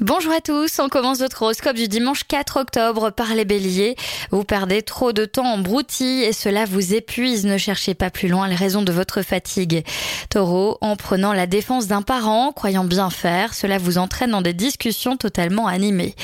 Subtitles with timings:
[0.00, 3.94] Bonjour à tous, on commence votre horoscope du dimanche 4 octobre par les béliers.
[4.30, 8.48] Vous perdez trop de temps en et cela vous épuise, ne cherchez pas plus loin
[8.48, 9.84] les raisons de votre fatigue.
[10.30, 14.54] Taureau, en prenant la défense d'un parent, croyant bien faire, cela vous entraîne dans des
[14.54, 16.14] discussions totalement animées.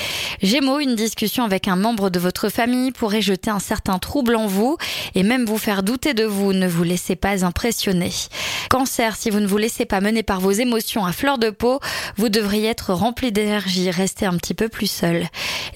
[0.40, 4.46] Gémeaux, une discussion avec un membre de votre famille pourrait jeter un certain trouble en
[4.46, 4.78] vous
[5.14, 8.12] et même vous faire douter de vous, ne vous laissez pas impressionner.
[8.70, 11.80] Cancer, si vous ne vous laissez pas mener par vos émotions à fleur de peau,
[12.16, 15.26] vous devriez être rempli d'énergie restez un petit peu plus seul.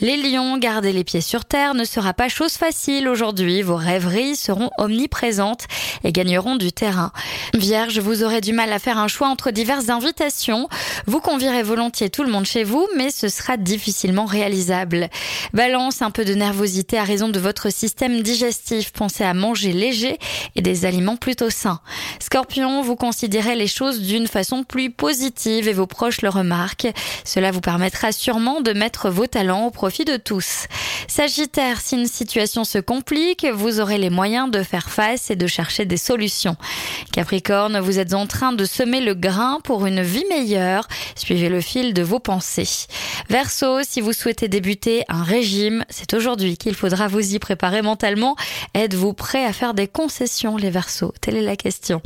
[0.01, 3.63] Les lions, garder les pieds sur terre ne sera pas chose facile aujourd'hui.
[3.63, 5.67] Vos rêveries seront omniprésentes
[6.05, 7.13] et gagneront du terrain.
[7.55, 10.71] Vierge, vous aurez du mal à faire un choix entre diverses invitations.
[11.07, 15.11] Vous convierez volontiers tout le monde chez vous, mais ce sera difficilement réalisable.
[15.53, 18.91] Balance, un peu de nervosité à raison de votre système digestif.
[18.93, 20.19] Pensez à manger léger
[20.57, 21.81] et des aliments plutôt sains.
[22.21, 26.89] Scorpion, vous considérez les choses d'une façon plus positive et vos proches le remarquent.
[27.25, 30.69] Cela vous permettra sûrement de mettre vos talents au profit de tous.
[31.07, 35.47] Sagittaire, si une situation se complique, vous aurez les moyens de faire face et de
[35.47, 36.57] chercher des solutions.
[37.49, 40.87] Vous êtes en train de semer le grain pour une vie meilleure.
[41.17, 42.87] Suivez le fil de vos pensées.
[43.29, 48.37] Verseau, si vous souhaitez débuter un régime, c'est aujourd'hui qu'il faudra vous y préparer mentalement.
[48.75, 51.13] Êtes-vous prêt à faire des concessions, les Verseaux?
[51.21, 52.01] Telle est la question.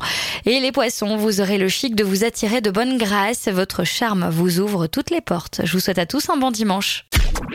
[0.46, 3.48] Et les Poissons, vous aurez le chic de vous attirer de bonne grâce.
[3.48, 5.60] Votre charme vous ouvre toutes les portes.
[5.64, 7.04] Je vous souhaite à tous un bon dimanche.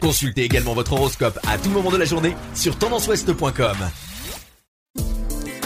[0.01, 3.77] Consultez également votre horoscope à tout moment de la journée sur tendanceouest.com.